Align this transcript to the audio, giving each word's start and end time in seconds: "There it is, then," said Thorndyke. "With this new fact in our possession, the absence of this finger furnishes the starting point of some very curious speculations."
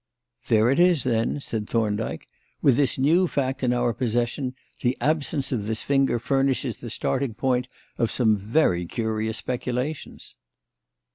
"There 0.47 0.71
it 0.71 0.79
is, 0.79 1.03
then," 1.03 1.39
said 1.39 1.69
Thorndyke. 1.69 2.27
"With 2.59 2.75
this 2.75 2.97
new 2.97 3.27
fact 3.27 3.61
in 3.61 3.71
our 3.71 3.93
possession, 3.93 4.55
the 4.81 4.97
absence 4.99 5.51
of 5.51 5.67
this 5.67 5.83
finger 5.83 6.17
furnishes 6.17 6.77
the 6.77 6.89
starting 6.89 7.35
point 7.35 7.67
of 7.99 8.09
some 8.09 8.35
very 8.35 8.87
curious 8.87 9.37
speculations." 9.37 10.33